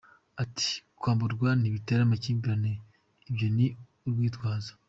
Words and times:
Ati 0.43 0.69
“Kwamburwa 0.99 1.49
ntibitera 1.59 2.01
amakimbirane, 2.03 2.71
ibyo 3.29 3.47
ni 3.55 3.67
urwitwazo. 4.05 4.71